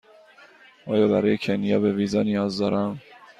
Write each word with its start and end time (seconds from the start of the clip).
آیا 0.85 1.07
برای 1.07 1.37
کنیا 1.37 1.79
به 1.79 1.93
ویزا 1.93 2.23
نیاز 2.23 2.57
دارم؟ 2.57 3.01